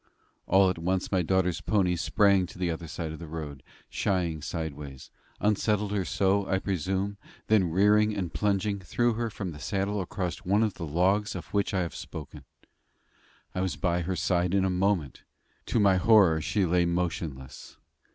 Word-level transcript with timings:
All 0.47 0.67
at 0.67 0.79
once 0.79 1.11
my 1.11 1.21
daughter's 1.21 1.61
pony 1.61 1.95
sprang 1.95 2.47
to 2.47 2.57
the 2.57 2.71
other 2.71 2.87
side 2.87 3.11
of 3.11 3.19
the 3.19 3.27
road, 3.27 3.61
shying 3.87 4.41
sideways; 4.41 5.11
unsettled 5.39 5.91
her 5.91 6.05
so, 6.05 6.47
I 6.47 6.57
presume; 6.57 7.17
then 7.45 7.69
rearing 7.69 8.15
and 8.15 8.33
plunging, 8.33 8.79
threw 8.79 9.13
her 9.13 9.29
from 9.29 9.51
the 9.51 9.59
saddle 9.59 10.01
across 10.01 10.37
one 10.39 10.63
of 10.63 10.73
the 10.73 10.87
logs 10.87 11.35
of 11.35 11.53
which 11.53 11.71
I 11.75 11.81
have 11.81 11.93
spoken. 11.93 12.45
I 13.53 13.61
was 13.61 13.75
by 13.75 14.01
her 14.01 14.15
side 14.15 14.55
in 14.55 14.65
a 14.65 14.71
moment. 14.71 15.21
To 15.67 15.79
my 15.79 15.97
horror 15.97 16.41
she 16.41 16.65
lay 16.65 16.85
motionless. 16.87 17.77